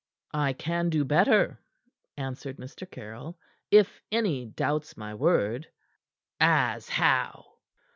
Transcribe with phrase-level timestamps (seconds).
[0.33, 1.61] "I can do better,"
[2.17, 2.89] answered Mr.
[2.89, 3.37] Caryll,
[3.69, 5.67] "if any doubts my word."
[6.39, 7.59] "As how?"